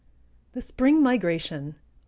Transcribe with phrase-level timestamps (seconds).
[0.53, 1.75] THE SPRING MIGRATION.
[1.77, 1.81] I.